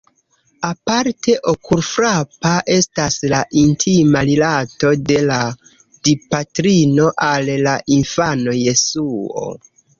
Aparte 0.67 1.33
okulfrapa 1.51 2.53
estas 2.77 3.19
la 3.35 3.43
intima 3.65 4.25
rilato 4.31 4.95
de 5.13 5.21
la 5.29 5.39
Dipatrino 6.09 7.09
al 7.31 7.55
la 7.69 7.79
infano 8.01 8.61
Jesuo. 8.65 9.51